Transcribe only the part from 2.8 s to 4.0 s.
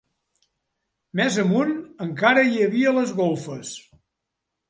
les golfes.